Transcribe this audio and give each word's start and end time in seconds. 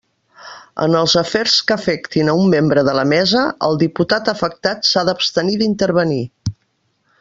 En 0.85 0.95
els 1.01 1.13
afers 1.21 1.57
que 1.67 1.75
afectin 1.75 2.33
un 2.33 2.49
membre 2.55 2.85
de 2.89 2.97
la 3.01 3.05
Mesa, 3.13 3.45
el 3.71 3.79
diputat 3.87 4.35
afectat 4.37 4.93
s'ha 4.93 5.09
d'abstenir 5.11 5.59
d'intervenir. 5.63 6.23